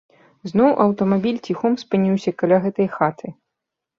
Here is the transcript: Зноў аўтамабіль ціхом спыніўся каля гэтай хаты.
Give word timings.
Зноў 0.51 0.71
аўтамабіль 0.85 1.37
ціхом 1.51 1.77
спыніўся 1.83 2.31
каля 2.39 2.57
гэтай 2.65 2.87
хаты. 2.97 3.27